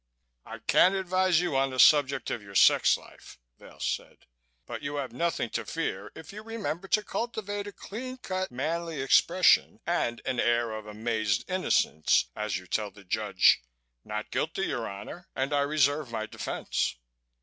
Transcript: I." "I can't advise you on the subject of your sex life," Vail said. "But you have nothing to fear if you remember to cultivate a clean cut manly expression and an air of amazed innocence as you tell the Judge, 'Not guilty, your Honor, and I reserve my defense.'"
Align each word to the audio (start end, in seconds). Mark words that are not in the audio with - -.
I." 0.47 0.55
"I 0.55 0.59
can't 0.65 0.95
advise 0.95 1.41
you 1.41 1.55
on 1.55 1.69
the 1.69 1.77
subject 1.77 2.31
of 2.31 2.41
your 2.41 2.55
sex 2.55 2.97
life," 2.97 3.37
Vail 3.59 3.79
said. 3.79 4.25
"But 4.65 4.81
you 4.81 4.95
have 4.95 5.11
nothing 5.13 5.51
to 5.51 5.63
fear 5.63 6.11
if 6.15 6.33
you 6.33 6.41
remember 6.41 6.87
to 6.87 7.03
cultivate 7.03 7.67
a 7.67 7.71
clean 7.71 8.17
cut 8.17 8.49
manly 8.49 8.99
expression 8.99 9.79
and 9.85 10.19
an 10.25 10.39
air 10.39 10.71
of 10.71 10.87
amazed 10.87 11.47
innocence 11.47 12.29
as 12.35 12.57
you 12.57 12.65
tell 12.65 12.89
the 12.89 13.03
Judge, 13.03 13.61
'Not 14.03 14.31
guilty, 14.31 14.63
your 14.63 14.89
Honor, 14.89 15.27
and 15.35 15.53
I 15.53 15.61
reserve 15.61 16.09
my 16.09 16.25
defense.'" 16.25 16.95